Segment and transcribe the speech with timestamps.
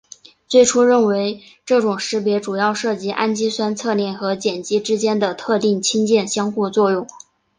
[0.47, 7.07] 最初认为这种识别主要涉及氨基酸侧链和碱基之间的特定氢键相互作用。